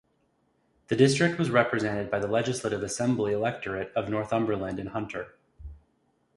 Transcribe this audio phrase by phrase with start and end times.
[0.87, 5.35] The district was represented by the Legislative Assembly electorate of Northumberland and Hunter.